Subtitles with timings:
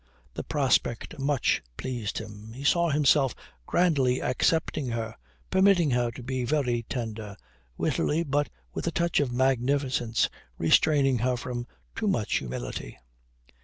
[0.33, 2.53] The prospect much pleased him.
[2.55, 3.35] He saw himself
[3.67, 5.15] grandly accepting her;
[5.51, 7.37] permitting her to be very tender;
[7.77, 10.27] wittily, but with a touch of magnificence,
[10.57, 12.97] restraining her from too much humility....